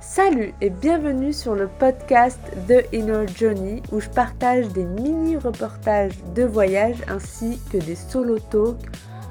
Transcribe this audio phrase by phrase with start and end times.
[0.00, 6.42] Salut et bienvenue sur le podcast The Inner Journey où je partage des mini-reportages de
[6.42, 8.90] voyage ainsi que des solo talks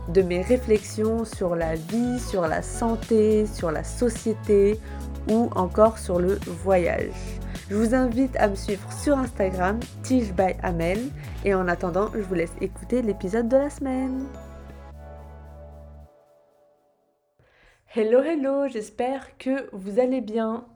[0.10, 4.80] de mes réflexions sur la vie, sur la santé, sur la société
[5.28, 7.40] ou encore sur le voyage.
[7.72, 10.34] Je vous invite à me suivre sur Instagram, Tige
[11.46, 14.24] et en attendant, je vous laisse écouter l'épisode de la semaine.
[17.96, 20.68] Hello, hello, j'espère que vous allez bien.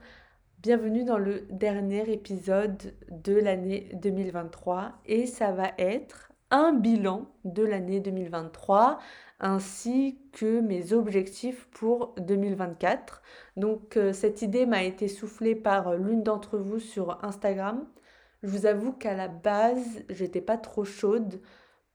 [0.58, 7.62] Bienvenue dans le dernier épisode de l'année 2023 et ça va être un bilan de
[7.62, 8.98] l'année 2023
[9.40, 13.22] ainsi que mes objectifs pour 2024.
[13.58, 17.86] Donc euh, cette idée m'a été soufflée par l'une d'entre vous sur Instagram.
[18.42, 21.40] Je vous avoue qu'à la base, j'étais pas trop chaude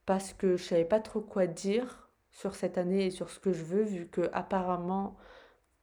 [0.07, 2.08] parce que je savais pas trop quoi dire
[2.39, 5.17] sur cette année et sur ce que je veux, vu que apparemment,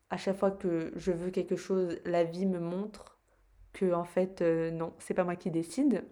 [0.09, 3.19] à chaque fois que je veux quelque chose, la vie me montre
[3.73, 6.05] que en fait, euh, non, c'est pas moi qui décide.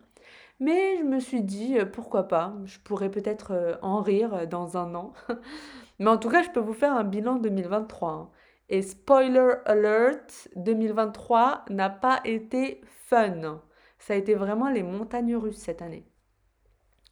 [0.59, 4.75] Mais je me suis dit, euh, pourquoi pas, je pourrais peut-être euh, en rire dans
[4.75, 5.13] un an.
[5.99, 8.11] Mais en tout cas, je peux vous faire un bilan 2023.
[8.11, 8.29] Hein.
[8.67, 13.61] Et spoiler alert, 2023 n'a pas été fun.
[13.97, 16.05] Ça a été vraiment les montagnes russes cette année.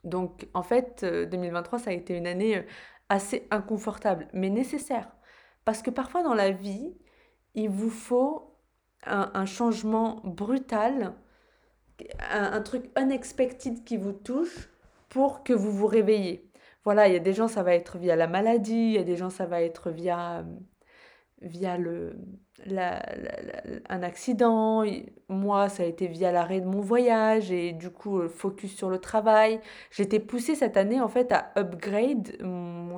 [0.03, 2.65] Donc en fait, 2023, ça a été une année
[3.11, 5.11] assez inconfortable, mais nécessaire.
[5.65, 6.95] Parce que parfois dans la vie,
[7.55, 8.55] il vous faut
[9.03, 11.13] un, changement brutal,
[12.31, 14.69] un, truc unexpected qui vous touche
[15.09, 16.49] pour que vous vous réveillez.
[16.85, 19.03] Voilà, il y a des gens, ça va être via la maladie, il y a
[19.03, 20.45] des gens, ça va être via,
[21.41, 22.15] via le,
[23.89, 24.83] un accident.
[25.29, 28.89] Moi, ça a été via l'arrêt de mon voyage et du coup, euh, focus sur
[28.89, 29.59] le travail.
[29.97, 32.37] Été poussée cette année en fait à upgrade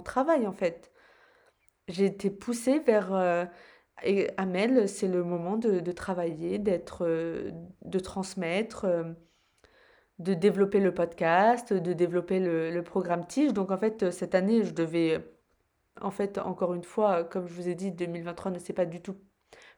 [0.04, 0.92] travail en fait.
[1.88, 3.46] J'ai été poussée vers euh,
[4.38, 7.52] Amel, c'est le moment de, travailler, d'être, euh,
[7.84, 8.88] de transmettre,
[10.20, 13.54] de développer le podcast, de développer le, le programme Tige.
[13.54, 15.22] Donc en fait, cette année, je devais
[16.02, 19.02] en fait, encore une fois, comme je vous ai dit, 2023 ne s'est pas du
[19.02, 19.16] tout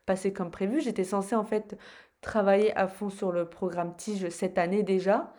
[0.05, 0.81] passé comme prévu.
[0.81, 1.77] J'étais censée en fait
[2.21, 5.33] travailler à fond sur le programme Tige cette année déjà.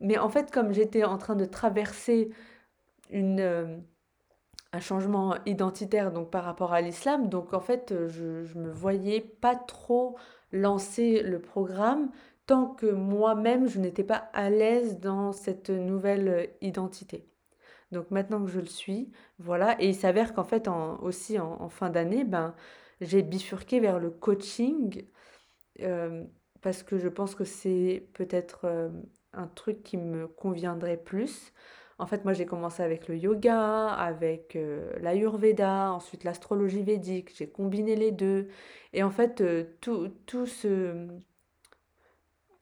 [0.00, 2.30] Mais en fait, comme j'étais en train de traverser
[3.10, 3.78] une, euh,
[4.72, 9.20] un changement identitaire donc par rapport à l'islam, donc en fait, je, je me voyais
[9.20, 10.16] pas trop
[10.52, 12.10] lancer le programme
[12.46, 17.28] tant que moi-même, je n'étais pas à l'aise dans cette nouvelle identité.
[17.92, 19.80] Donc maintenant que je le suis, voilà.
[19.80, 20.68] Et il s'avère qu'en fait,
[21.02, 22.54] aussi en, fin d'année, ben,
[23.00, 25.04] j'ai bifurqué vers le coaching
[25.80, 26.24] euh,
[26.62, 28.88] parce que je pense que c'est peut-être euh,
[29.32, 31.52] un truc qui me conviendrait plus.
[31.98, 37.34] En fait, moi, j'ai commencé avec le yoga, avec euh, l'ayurveda, ensuite l'astrologie védique.
[37.36, 38.48] J'ai combiné les deux.
[38.92, 39.42] Et en fait,
[39.80, 41.08] tout, tout, ce,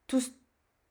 [0.06, 0.21] tout,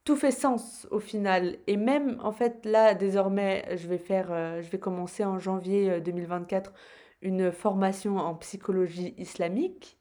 [0.04, 1.58] tout fait sens au final.
[1.68, 6.02] Et même, en fait, là, désormais, je vais faire, euh, je vais commencer en janvier
[6.02, 6.74] 2024 euh,
[7.22, 9.98] une formation en psychologie islamique.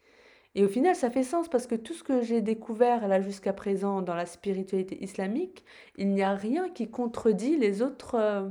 [0.55, 3.53] Et au final, ça fait sens parce que tout ce que j'ai découvert là jusqu'à
[3.55, 5.65] présent dans la spiritualité islamique,
[5.97, 8.49] il n'y a rien qui contredit les autres euh,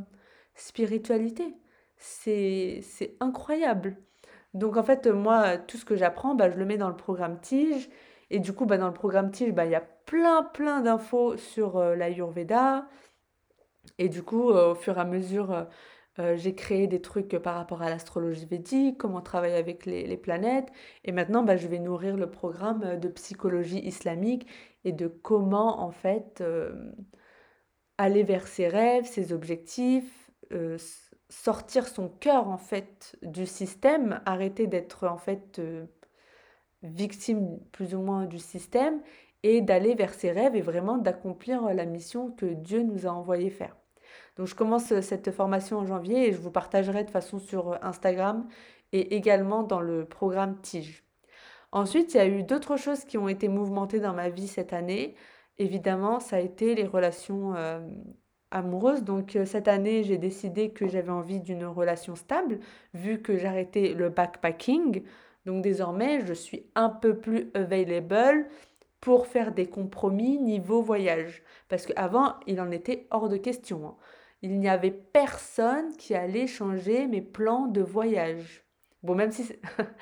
[0.56, 1.56] spiritualités.
[1.98, 2.84] C'est,
[3.20, 3.98] incroyable.
[4.54, 7.40] Donc en fait, moi, tout ce que j'apprends, bah, je le mets dans le programme
[7.40, 7.90] Tige.
[8.32, 11.38] Et du coup, bah, dans le programme Tige, bah, il y a plein, plein d'infos
[11.38, 12.88] sur euh, l'Ayurveda.
[14.00, 15.68] Et du coup, euh, au fur et à mesure,
[16.22, 20.70] euh, j'ai créé des trucs par rapport à l'astrologie védique, comment travailler avec les, planètes.
[21.04, 24.48] Et maintenant, bah, je vais nourrir le programme de psychologie islamique
[24.86, 26.44] et de comment, en fait,
[27.98, 30.32] aller vers ses rêves, ses objectifs,
[31.30, 35.62] sortir son cœur, en fait, du système, arrêter d'être, en fait,
[36.84, 39.02] victime plus ou moins du système
[39.44, 43.50] et d'aller vers ses rêves et vraiment d'accomplir la mission que Dieu nous a envoyé
[43.50, 43.76] faire.
[44.38, 48.48] Donc je commence cette formation en janvier et je vous partagerai de façon sur Instagram
[48.94, 51.04] et également dans le programme Tige.
[51.72, 54.74] Ensuite, il y a eu d'autres choses qui ont été mouvementées dans ma vie cette
[54.74, 55.16] année.
[55.58, 57.80] Évidemment, ça a été les relations euh,
[58.52, 59.04] amoureuses.
[59.04, 62.60] Donc euh, cette année, j'ai décidé que j'avais envie d'une relation stable,
[62.94, 65.04] vu que j'arrêtais le backpacking.
[65.46, 68.48] Donc désormais, je suis un peu plus available
[69.00, 71.42] pour faire des compromis niveau voyage.
[71.70, 73.88] Parce qu'avant, il en était hors de question.
[73.88, 73.96] Hein.
[74.42, 78.66] Il n'y avait personne qui allait changer mes plans de voyage.
[79.04, 79.48] Bon, même si,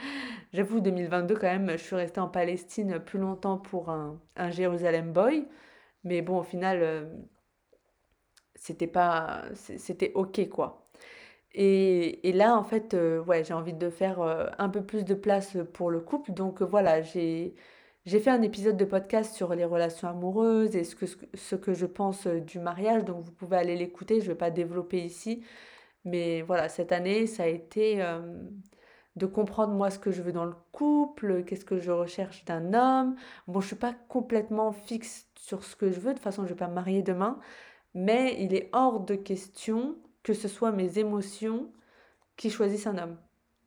[0.53, 5.13] j'avoue, 2022 quand même, je suis restée en Palestine plus longtemps pour un, un Jérusalem
[5.13, 5.47] Boy.
[6.03, 7.05] Mais bon, au final, euh,
[8.55, 10.89] c'était pas, c'était ok quoi.
[11.53, 15.03] Et, et, là, en fait, euh, ouais, j'ai envie de faire euh, un peu plus
[15.05, 16.33] de place pour le couple.
[16.33, 17.55] Donc voilà, j'ai
[18.05, 21.73] j'ai fait un épisode de podcast sur les relations amoureuses et ce que, ce que
[21.73, 25.03] je pense euh, du mariage, donc vous pouvez aller l'écouter, je ne vais pas développer
[25.03, 25.43] ici.
[26.05, 28.21] Mais voilà, cette année, ça a été euh,
[29.15, 32.73] de comprendre moi ce que je veux dans le couple, qu'est-ce que je recherche d'un
[32.73, 33.15] homme.
[33.47, 36.49] Bon, je suis pas complètement fixe sur ce que je veux, de toute façon, je
[36.49, 37.39] ne vais pas me marier demain,
[37.93, 41.71] mais il est hors de question que ce soit mes émotions
[42.37, 43.17] qui choisissent un homme.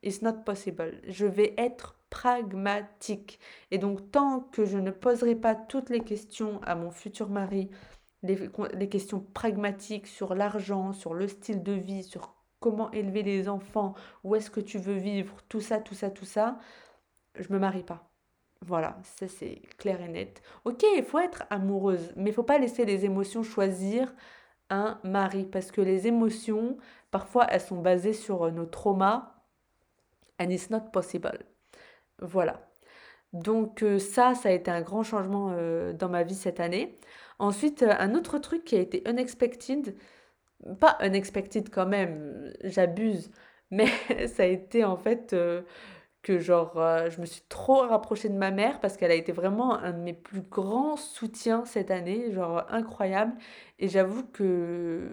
[0.03, 1.01] It's not possible.
[1.07, 3.41] Je vais être pragmatique.
[3.71, 7.71] Et donc, tant que je ne poserai pas toutes les questions à mon futur mari,
[8.23, 13.95] les, questions pragmatiques sur l'argent, sur le style de vie, sur comment élever les enfants,
[14.25, 16.59] où est-ce que tu veux vivre, tout ça, tout ça, tout ça,
[17.35, 18.11] je me marie pas.
[18.61, 20.43] Voilà, ça c'est clair et net.
[20.67, 24.15] Ok, il faut être amoureuse, mais il faut pas laisser les émotions choisir
[24.69, 26.77] un mari, parce que les émotions,
[27.11, 29.35] parfois, elles sont basées sur nos traumas,
[30.39, 31.52] and it's not possible.
[32.23, 32.61] Voilà.
[33.33, 36.99] Donc euh, ça, ça a été un grand changement euh, dans ma vie cette année.
[37.39, 39.97] Ensuite, euh, un autre truc qui a été unexpected,
[40.81, 43.31] pas unexpected quand même, j'abuse,
[43.71, 43.89] mais
[44.29, 45.35] ça a été en fait
[46.23, 46.75] que genre
[47.11, 49.99] je me suis trop rapprochée de ma mère parce qu'elle a été vraiment un de
[49.99, 53.35] mes plus grands soutiens cette année, genre incroyable.
[53.79, 55.11] Et j'avoue que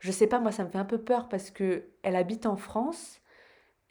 [0.00, 2.56] je sais pas, moi ça me fait un peu peur parce que elle habite en
[2.56, 3.20] France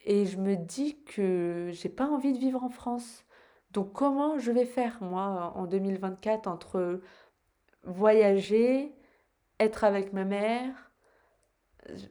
[0.07, 3.25] et je me dis que j'ai pas envie de vivre en France.
[3.71, 7.01] Donc comment je vais faire moi en 2024 entre
[7.83, 8.93] voyager,
[9.59, 10.91] être avec ma mère?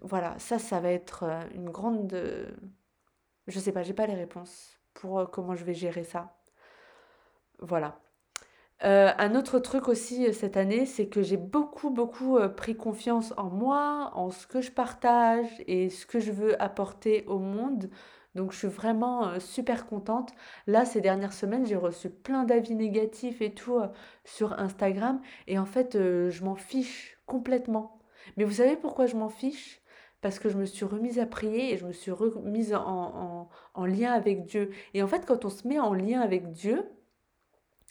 [0.02, 2.14] Voilà, ça ça va être euh, une grande
[3.46, 6.36] je sais pas, j'ai pas les réponses pour euh, comment je vais gérer ça.
[7.60, 8.00] Voilà.
[8.84, 12.76] Euh, un autre truc aussi euh, cette année, c'est que j'ai beaucoup, beaucoup euh, pris
[12.76, 17.38] confiance en moi, en ce que je partage et ce que je veux apporter au
[17.38, 17.88] monde.
[18.34, 20.32] Donc je suis vraiment super contente.
[20.66, 23.80] Là, ces dernières semaines, j'ai reçu plein d'avis négatifs et tout
[24.24, 25.22] sur Instagram.
[25.46, 27.98] Et en fait, je m'en fiche complètement.
[28.36, 29.80] Mais vous savez pourquoi je m'en fiche?
[30.20, 33.86] Parce que je me suis remise à prier et je me suis remise en, en
[33.86, 34.70] lien avec Dieu.
[34.92, 36.84] Et en fait, quand on se met en lien avec Dieu,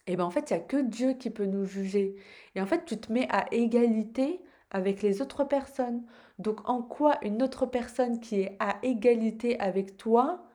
[0.08, 2.16] et bien en fait, il n'y a que Dieu qui peut nous juger.
[2.56, 4.42] Et en fait, tu te mets à égalité
[4.72, 6.04] avec les autres personnes.
[6.40, 10.46] Donc en quoi une autre personne qui est à égalité avec toi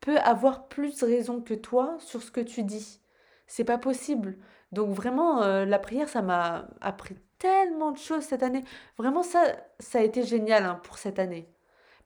[0.00, 3.00] peut avoir plus raison que toi sur ce que tu dis?
[3.46, 4.38] C'est pas possible.
[4.72, 8.64] Donc vraiment, euh, la prière, ça m'a appris tellement de choses cette année.
[8.98, 9.42] Vraiment, ça,
[9.80, 11.48] ça a été génial hein, pour cette année.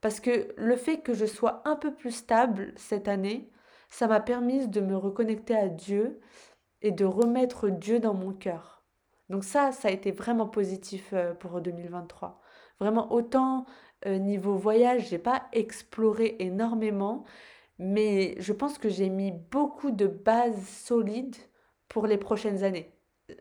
[0.01, 3.51] Parce que le fait que je sois un peu plus stable cette année,
[3.89, 6.21] ça m'a permis de me reconnecter à Dieu,
[6.83, 8.83] et de remettre Dieu dans mon cœur.
[9.29, 12.41] Donc ça, ça a été vraiment positif euh, pour 2023.
[12.81, 13.65] Vraiment, autant
[14.07, 17.25] euh, niveau voyage, j'ai pas exploré énormément,
[17.79, 21.37] mais je pense que j'ai mis beaucoup de bases solides
[21.89, 22.93] pour les prochaines années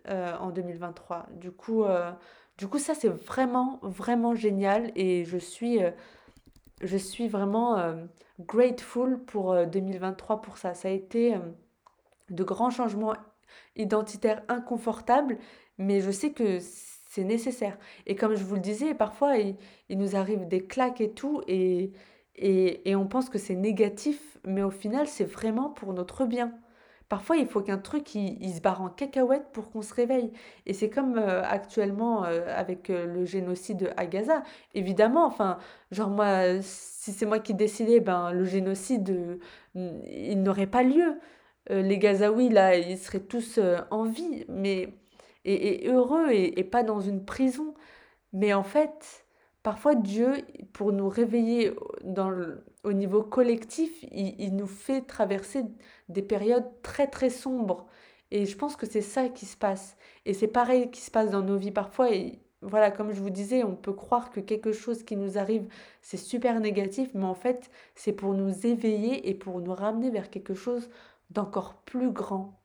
[0.08, 1.28] euh, en 2023.
[1.34, 1.84] Du coup,
[2.58, 5.80] du coup ça c'est vraiment, vraiment génial et je suis,
[6.82, 7.96] je suis vraiment
[8.40, 10.74] grateful pour 2023 pour ça.
[10.74, 11.36] Ça a été
[12.30, 13.14] de grands changements
[13.75, 15.38] identitaire inconfortable,
[15.77, 17.77] mais je sais que c'est nécessaire.
[18.07, 19.57] Et comme je vous le disais, parfois il,
[19.89, 21.92] nous arrive des claques et tout, et,
[22.36, 26.53] et, on pense que c'est négatif, mais au final c'est vraiment pour notre bien.
[27.12, 30.31] Parfois, il faut qu'un truc il, se barre en cacahuète pour qu'on se réveille.
[30.65, 34.43] Et c'est comme euh, actuellement euh, avec euh, le génocide à Gaza.
[34.75, 35.58] Évidemment, enfin,
[35.91, 39.39] genre moi, si c'est moi qui décidais, ben le génocide,
[39.75, 41.20] il n'aurait pas lieu.
[41.70, 44.94] Euh, les Gazaouis, là, ils seraient tous euh, en vie, mais
[45.46, 47.74] et, heureux et, pas dans une prison.
[48.34, 49.25] Mais en fait,
[49.63, 50.34] parfois Dieu,
[50.74, 51.74] pour nous réveiller
[52.84, 55.63] au niveau collectif, il, nous fait traverser
[56.10, 57.88] des périodes très très sombres.
[58.32, 59.98] Et je pense que c'est ça qui se passe.
[60.25, 62.12] Et c'est pareil qui se passe dans nos vies parfois.
[62.13, 65.68] Et voilà, comme je vous disais, on peut croire que quelque chose qui nous arrive,
[66.01, 70.30] c'est super négatif, mais en fait, c'est pour nous éveiller et pour nous ramener vers
[70.30, 70.89] quelque chose
[71.32, 72.62] d'encore plus grand.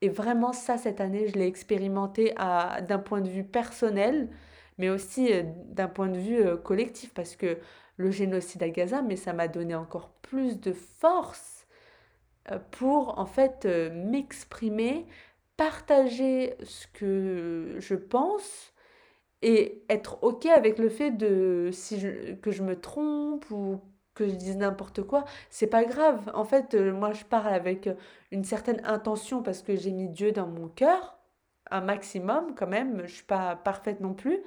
[0.00, 4.28] Et vraiment ça, cette année, je l'ai expérimenté d'un point de vue personnel,
[4.78, 7.58] mais aussi euh, d'un point de vue euh, collectif, parce que
[7.96, 11.66] le génocide à Gaza, mais ça m'a donné encore plus de force
[12.50, 15.06] euh, pour en fait m'exprimer,
[15.56, 18.72] partager ce que je pense
[19.42, 22.00] et être ok avec le fait de si
[22.42, 23.80] que je me trompe ou
[24.14, 26.30] que je dise n'importe quoi, c'est pas grave.
[26.34, 27.94] En fait, euh, moi, je parle avec euh,
[28.30, 31.18] une certaine intention parce que j'ai mis Dieu dans mon cœur,
[31.70, 33.02] un maximum quand même.
[33.06, 34.42] Je suis pas parfaite non plus.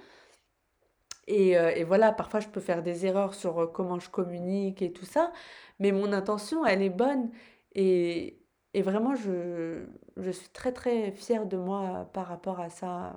[1.27, 4.93] Et, euh, et, voilà, parfois je peux faire des erreurs sur comment je communique et
[4.93, 5.31] tout ça,
[5.79, 7.31] mais mon intention, elle est bonne.
[7.75, 8.39] Et,
[8.73, 9.85] Et vraiment, je,
[10.17, 13.15] je suis très très fière de moi par rapport à ça.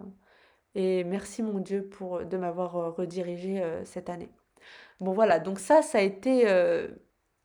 [0.74, 4.30] Et merci mon Dieu pour, de m'avoir redirigé euh, cette année.
[5.00, 6.88] Bon voilà, donc ça, ça a été euh,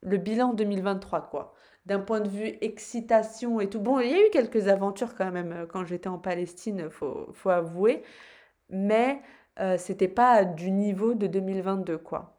[0.02, 1.54] le bilan 2023, quoi.
[1.86, 3.80] D'un point de vue excitation et tout.
[3.80, 7.50] Bon, il y a eu quelques aventures quand même quand j'étais en Palestine, faut, faut
[7.52, 8.04] avouer.
[8.70, 9.22] Mais
[9.78, 12.38] c'était pas du niveau de 2022, quoi.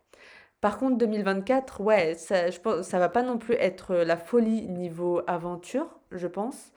[0.60, 2.60] Par contre, 2024, ouais, ça, je
[2.98, 6.72] va pas non plus être la folie niveau aventure, je pense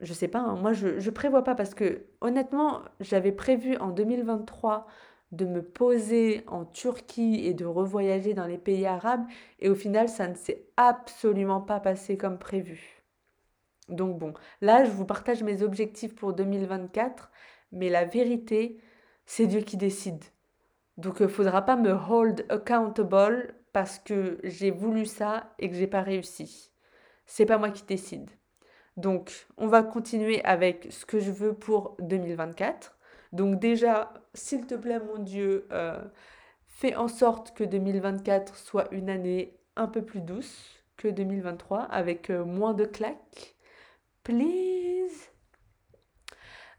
[0.00, 3.88] je sais pas, hein, moi je, je prévois pas parce que honnêtement, j'avais prévu en
[3.90, 4.86] 2023
[5.32, 9.26] de me poser en Turquie et de revoyager dans les pays arabes
[9.58, 13.02] et au final ça ne s'est absolument pas passé comme prévu.
[13.88, 17.30] Donc bon, là je vous partage mes objectifs pour 2024,
[17.72, 18.80] mais la vérité,
[19.26, 20.24] c'est Dieu qui décide.
[20.96, 25.76] Donc il ne faudra pas me hold accountable parce que j'ai voulu ça et que
[25.76, 26.70] j'ai pas réussi.
[27.26, 28.30] C'est pas moi qui décide.
[28.96, 32.95] Donc, on va continuer avec ce que je veux pour 2024.
[33.36, 36.02] Donc déjà, s'il te plaît, mon Dieu, euh,
[36.66, 42.30] fais en sorte que 2024 soit une année un peu plus douce que 2023, avec
[42.30, 43.54] euh, moins de claques.
[44.24, 45.30] Please.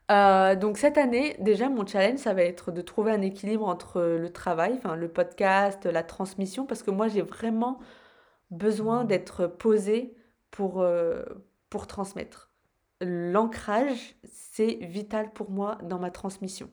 [0.10, 4.02] Euh, donc cette année, déjà, mon challenge, ça va être de trouver un équilibre entre
[4.02, 7.80] le travail, enfin le podcast, la transmission, parce que moi, j'ai vraiment
[8.50, 10.16] besoin d'être posée
[10.50, 10.86] pour,
[11.70, 12.47] pour transmettre.
[13.02, 16.70] L'ancrage, c'est vital pour moi dans ma transmission.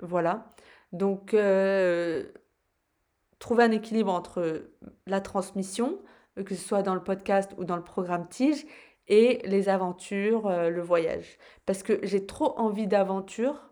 [0.00, 0.54] Voilà.
[0.92, 2.24] Donc, euh,
[3.38, 4.70] trouver un équilibre entre
[5.06, 5.98] la transmission,
[6.44, 8.64] que ce soit dans le podcast ou dans le programme Tige,
[9.08, 11.38] et les aventures, euh, le voyage.
[11.66, 13.70] Parce que j'ai trop envie d'aventure,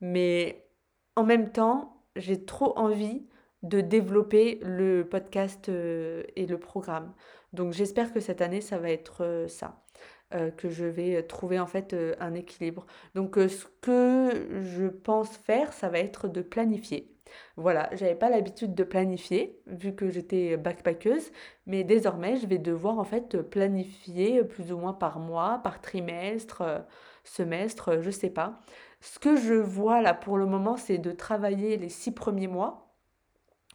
[0.00, 0.68] mais
[1.16, 3.26] en même temps, j'ai trop envie
[3.62, 7.14] de développer le podcast euh, et le programme.
[7.52, 9.82] Donc j'espère que cette année, ça va être ça.
[10.34, 12.86] Euh, que je vais trouver en fait un équilibre.
[13.14, 17.10] Donc ce que je pense faire, ça va être de planifier.
[17.56, 21.30] Voilà, j'avais pas l'habitude de planifier vu que j'étais backpackeuse,
[21.66, 26.62] mais désormais je vais devoir en fait planifier plus ou moins par mois, par trimestre,
[27.24, 28.60] semestre, je sais pas.
[29.00, 32.88] Ce que je vois là pour le moment, c'est de travailler les six premiers mois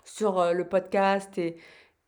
[0.03, 1.57] sur euh, le podcast et,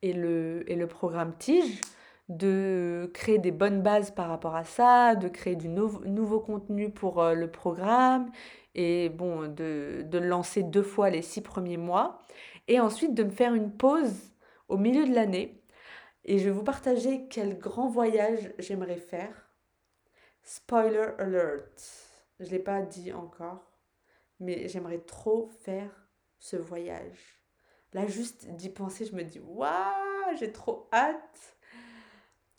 [0.02, 1.82] et, le, et le programme Tige,
[2.30, 7.22] de créer des bonnes bases par rapport à ça, de créer du nouveau contenu pour
[7.22, 8.32] euh, le programme
[8.74, 12.20] et bon, de, de lancer deux fois les six premiers mois
[12.68, 14.34] et ensuite de me faire une pause
[14.68, 15.62] au milieu de l'année
[16.26, 19.48] et je vais vous partager quel grand voyage j'aimerais faire.
[20.42, 21.82] Spoiler alert,
[22.40, 23.72] je ne l'ai pas dit encore,
[24.40, 26.08] mais j'aimerais trop faire
[26.40, 27.42] ce voyage.
[27.94, 31.55] Là, juste d'y penser, je me dis, waouh, j'ai trop hâte.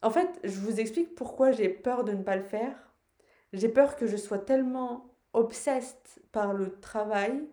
[0.03, 2.95] En fait, je vous explique pourquoi j'ai peur de ne pas le faire.
[3.53, 5.97] J'ai peur que je sois tellement obsesse
[6.33, 7.49] par le travail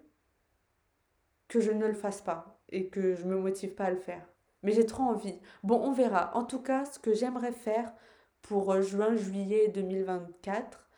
[1.47, 4.27] que je ne le fasse pas et que je me motive pas à le faire.
[4.63, 5.39] Mais j'ai trop envie.
[5.63, 6.35] Bon, on verra.
[6.35, 7.93] En tout cas, ce que j'aimerais faire
[8.41, 10.89] pour juin-juillet 2024,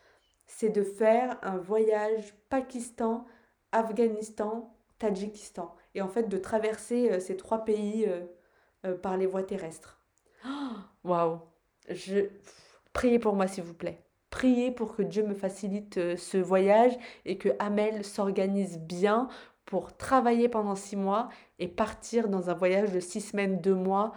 [0.46, 3.26] c'est de faire un voyage Pakistan,
[3.72, 8.24] Afghanistan, Tadjikistan et en fait de traverser euh, ces trois pays euh,
[8.86, 10.00] euh, par les voies terrestres.
[11.04, 11.40] Waouh
[11.88, 12.28] Je
[12.92, 14.00] priez pour moi s'il vous plaît.
[14.30, 19.28] Priez pour que Dieu me facilite ce voyage et que Amel s'organise bien
[19.64, 21.28] pour travailler pendant six mois
[21.58, 24.12] et partir dans un voyage de six semaines, deux mois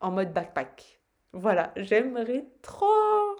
[0.00, 1.00] en mode backpack.
[1.32, 3.36] Voilà, j'aimerais trop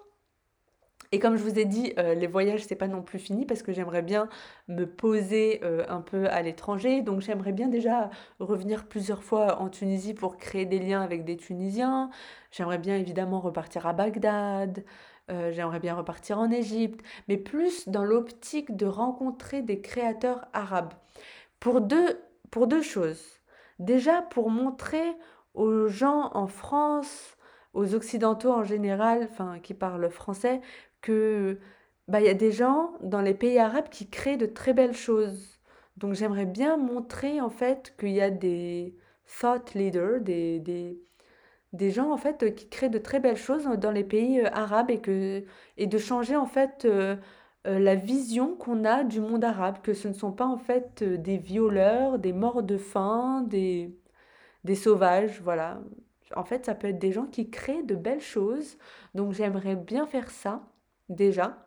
[1.12, 3.62] et comme je vous ai dit, euh, les voyages, c'est pas non plus fini parce
[3.64, 4.28] que j'aimerais bien
[4.68, 7.02] me poser euh, un peu à l'étranger.
[7.02, 11.36] Donc j'aimerais bien déjà revenir plusieurs fois en Tunisie pour créer des liens avec des
[11.36, 12.10] Tunisiens.
[12.52, 14.84] J'aimerais bien évidemment repartir à Bagdad.
[15.32, 20.94] Euh, j'aimerais bien repartir en Égypte, mais plus dans l'optique de rencontrer des créateurs arabes.
[21.58, 22.20] Pour deux,
[22.52, 23.40] pour deux choses.
[23.80, 25.16] Déjà pour montrer
[25.54, 27.36] aux gens en France,
[27.74, 30.60] aux Occidentaux en général, enfin qui parlent français,
[31.00, 31.58] que
[32.08, 35.60] bah, y a des gens dans les pays arabes qui créent de très belles choses.
[35.96, 38.96] Donc j'aimerais bien montrer en fait qu'il y a des
[39.40, 41.00] thought leaders, des, des,
[41.72, 44.90] des, gens en fait qui créent de très belles choses dans les pays euh, arabes
[44.90, 45.44] et, que,
[45.76, 47.16] et de changer en fait euh,
[47.66, 51.04] euh, la vision qu'on a du monde arabe, que ce ne sont pas en fait
[51.04, 53.96] des violeurs, des morts de faim, des,
[54.64, 55.80] des sauvages, voilà.
[56.36, 58.78] En fait, ça peut être des gens qui créent de belles choses.
[59.14, 60.62] Donc j'aimerais bien faire ça
[61.10, 61.66] déjà.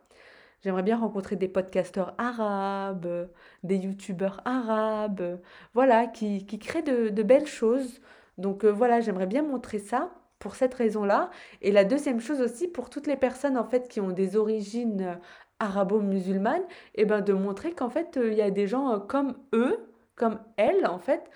[0.64, 3.28] J'aimerais bien rencontrer des podcasteurs arabes,
[3.62, 5.38] des youtubeurs arabes,
[5.74, 8.00] voilà, qui, créent de, belles choses.
[8.38, 11.30] Donc euh, voilà, j'aimerais bien montrer ça pour cette raison-là.
[11.60, 15.02] Et la deuxième chose aussi, pour toutes les personnes en fait qui ont des origines
[15.02, 15.14] euh,
[15.58, 19.36] arabo-musulmanes, et eh ben de montrer qu'en fait euh, il y a des gens comme
[19.52, 19.78] eux,
[20.16, 21.30] comme elles en fait,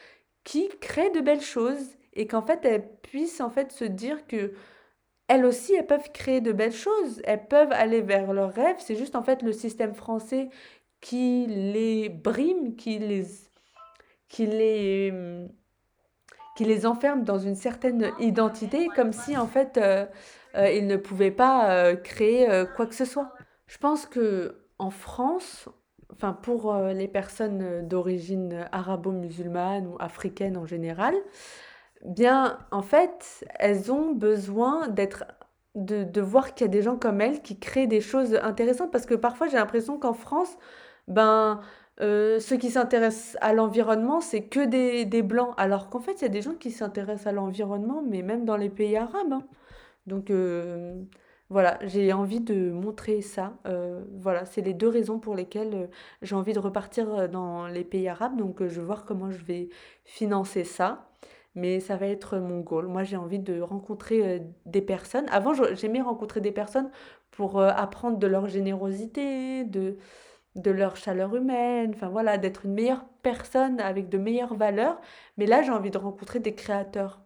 [0.44, 4.52] qui créent de belles choses et qu'en fait elles puissent en fait se dire que
[5.28, 8.76] elles aussi elles peuvent créer de belles choses, elles peuvent aller vers leurs rêves.
[8.78, 10.48] C'est juste en fait le système français
[11.00, 13.24] qui les brime, qui les
[14.28, 15.12] qui les
[16.56, 20.06] qui les enferme dans une certaine identité, comme si en fait euh,
[20.56, 23.32] euh, ils ne pouvaient pas euh, créer quoi que ce soit.
[23.68, 25.68] Je pense que en France,
[26.12, 31.14] enfin pour les personnes d'origine arabo-musulmane ou africaine en général,
[32.04, 35.24] bien en fait elles ont besoin d'être
[35.74, 38.90] de, de voir qu'il y a des gens comme elles qui créent des choses intéressantes
[38.92, 40.56] parce que parfois j'ai l'impression qu'en France,
[41.08, 41.60] ben
[42.00, 45.54] euh, ceux qui s'intéressent à l'environnement, c'est que des, des blancs.
[45.56, 48.56] Alors qu'en fait, il y a des gens qui s'intéressent à l'environnement, mais même dans
[48.56, 49.32] les pays arabes.
[49.32, 49.42] hein.
[50.06, 51.02] Donc euh,
[51.50, 53.54] voilà, j'ai envie de montrer ça.
[53.66, 55.90] Euh, voilà, c'est les deux raisons pour lesquelles
[56.22, 58.36] j'ai envie de repartir dans les pays arabes.
[58.36, 59.68] Donc je vais voir comment je vais
[60.04, 61.07] financer ça.
[61.58, 62.86] Mais ça va être mon goal.
[62.88, 65.26] Moi, j'ai envie de rencontrer des personnes.
[65.30, 66.90] Avant, j'aimais rencontrer des personnes
[67.30, 69.64] pour apprendre de leur générosité,
[70.58, 75.00] de leur chaleur humaine, enfin voilà, d'être une meilleure personne avec de meilleures valeurs.
[75.36, 77.20] Mais là, j'ai envie de rencontrer des créateurs,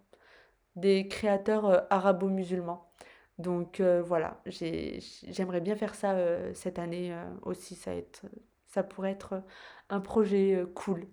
[0.77, 2.89] des créateurs euh, arabo-musulmans.
[3.39, 7.79] Donc euh, voilà, j'aimerais bien faire ça euh, cette année aussi.
[8.67, 9.43] Ça pourrait être
[9.91, 11.07] un projet cool.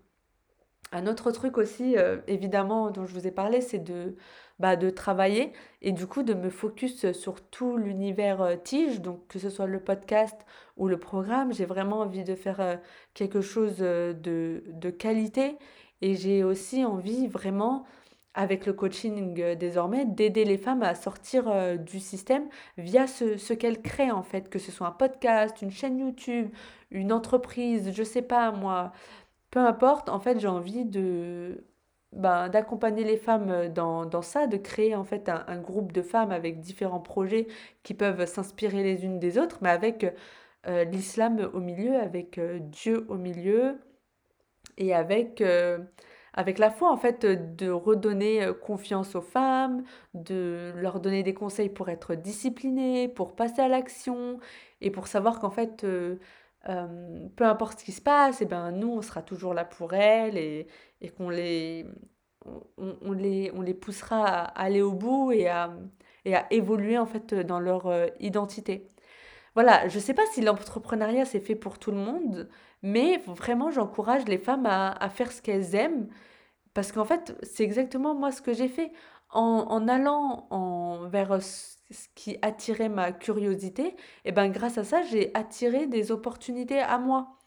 [0.91, 1.95] Un autre truc aussi,
[2.27, 4.15] évidemment, dont je vous ai parlé, c'est de
[4.59, 9.25] bah, de travailler et du coup de me focus sur tout l'univers euh, Tige, donc
[9.27, 10.35] que ce soit le podcast
[10.75, 12.75] ou le programme, j'ai vraiment envie de faire euh,
[13.13, 15.57] quelque chose euh, de, de qualité.
[16.01, 17.85] Et j'ai aussi envie vraiment
[18.33, 23.81] avec le coaching désormais, d'aider les femmes à sortir du système via ce, ce qu'elles
[23.81, 26.49] créent en fait, que ce soit un podcast, une chaîne YouTube,
[26.91, 28.93] une entreprise, je sais pas moi,
[29.51, 31.63] peu importe, en fait j'ai envie de
[32.13, 36.31] ben, d'accompagner les femmes euh, dans, ça, de créer en fait un, groupe de femmes
[36.31, 37.47] avec différents projets
[37.83, 40.05] qui peuvent s'inspirer les unes des autres, mais avec
[40.67, 43.79] euh, l'islam au milieu, avec euh, Dieu au milieu
[44.77, 45.43] et avec,
[46.33, 49.83] avec la foi en fait de redonner confiance aux femmes,
[50.13, 54.39] de leur donner des conseils pour être disciplinées, pour passer à l'action
[54.81, 55.85] et pour savoir qu'en fait
[56.65, 60.37] peu importe ce qui se passe, et ben, nous, on sera toujours là pour elles
[60.37, 60.67] et,
[61.01, 61.85] et qu'on les,
[62.77, 65.73] on, les, on les poussera à aller au bout et à,
[66.25, 68.87] et à évoluer en fait dans leur euh, identité.
[69.55, 72.49] Voilà, je ne sais pas si l'entrepreneuriat c'est fait pour tout le monde,
[72.83, 76.07] mais vraiment j'encourage les femmes à, à faire ce qu'elles aiment
[76.73, 78.91] parce qu'en fait c'est exactement moi ce que j'ai fait
[79.31, 85.31] en, allant en, vers ce qui attirait ma curiosité, et ben grâce à ça, j'ai
[85.35, 87.37] attiré des opportunités à moi.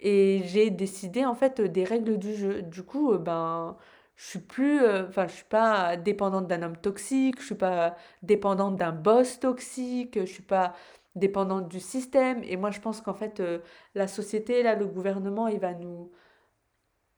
[0.00, 2.62] Et j'ai décidé en fait des règles du jeu.
[2.62, 3.76] Du coup, euh, ben
[4.16, 7.96] je suis plus euh, enfin je suis pas dépendante d'un homme toxique, je suis pas
[8.22, 10.74] dépendante d'un boss toxique, je suis pas
[11.14, 13.60] dépendante du système et moi je pense qu'en fait euh,
[13.94, 16.10] la société là le gouvernement il va nous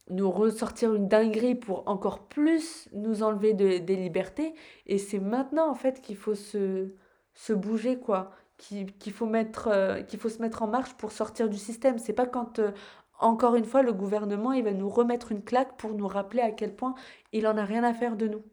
[0.08, 4.54] nous ressortir une dinguerie pour encore plus nous enlever de, des libertés.
[4.86, 6.94] Et c'est maintenant, en fait, qu'il faut se,
[7.34, 8.32] se bouger, quoi.
[8.58, 11.98] Qu'il faut, mettre, euh, faut se mettre en marche pour sortir du système.
[11.98, 12.72] C'est pas quand, euh,
[13.18, 16.50] encore une fois, le gouvernement, il va nous remettre une claque pour nous rappeler à
[16.50, 16.94] quel point
[17.32, 18.44] il en a rien à faire de nous.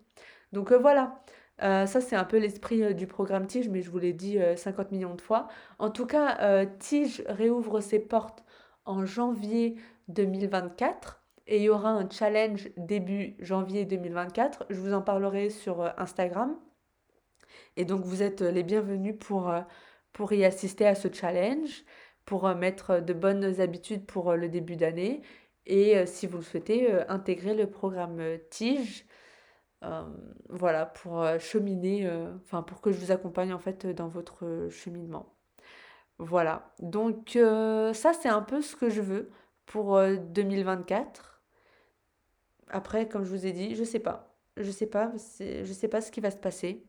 [0.53, 1.19] Donc euh, voilà.
[1.59, 5.15] ça, c'est un peu l'esprit du programme Tige, mais je vous l'ai dit 50 millions
[5.15, 5.47] de fois.
[5.79, 8.43] En tout cas, Tige réouvre ses portes
[8.85, 9.75] en janvier
[10.07, 14.65] 2024 et il y aura un challenge début janvier 2024.
[14.69, 16.57] Je vous en parlerai sur euh, Instagram.
[17.77, 19.61] Et donc vous êtes les bienvenus pour, euh,
[20.13, 21.85] pour y assister à ce challenge,
[22.25, 25.21] pour euh, mettre de bonnes habitudes pour le début d'année
[25.65, 29.05] et si vous le souhaitez, intégrer le programme Tige.
[30.47, 35.35] voilà, pour cheminer, enfin pour que je vous accompagne en fait dans votre cheminement.
[36.19, 39.29] Voilà, donc ça c'est un peu ce que je veux
[39.65, 41.36] pour 2024.
[42.69, 44.35] Après, comme je vous ai dit, je sais pas.
[44.57, 46.85] Je sais pas, je sais pas ce qui va se passer.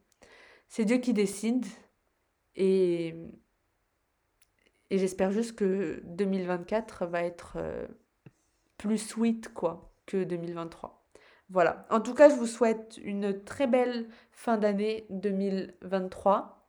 [0.69, 1.67] C'est Dieu qui décide.
[2.57, 3.15] Et,
[4.91, 7.87] et j'espère juste que 2024 va être euh,
[8.79, 10.99] plus sweet, quoi, que 2023.
[11.51, 11.87] Voilà.
[11.91, 16.67] En tout cas, je vous souhaite une très belle fin d'année 2023.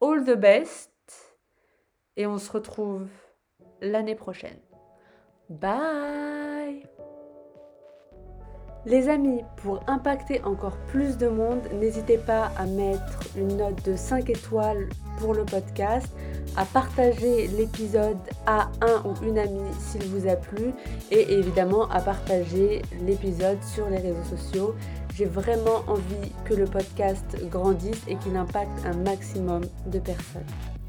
[0.00, 0.90] All the best.
[2.16, 3.08] Et on se retrouve
[3.80, 4.58] l'année prochaine.
[5.48, 6.49] Bye
[8.86, 13.94] Les amis, pour impacter encore plus de monde, n'hésitez pas à mettre une note de
[13.94, 14.88] 5 étoiles
[15.18, 16.08] pour le podcast,
[16.56, 18.16] à partager l'épisode
[18.46, 20.72] à un ou une amie s'il vous a plu
[21.10, 24.74] et évidemment à partager l'épisode sur les réseaux sociaux.
[25.14, 30.79] J'ai vraiment envie que le podcast grandisse et qu'il impacte un maximum de personnes.